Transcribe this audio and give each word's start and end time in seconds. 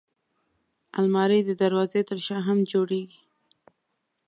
الماري 0.99 1.39
د 1.45 1.51
دروازې 1.61 2.01
تر 2.09 2.17
شا 2.25 2.37
هم 2.47 2.57
جوړېږي 2.71 3.21